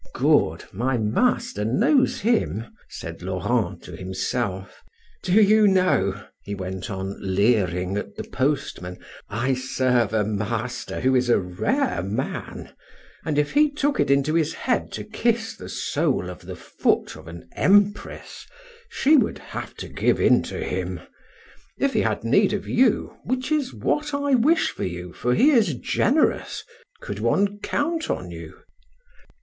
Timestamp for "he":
6.41-6.55, 13.51-13.69, 21.93-21.99, 25.35-25.51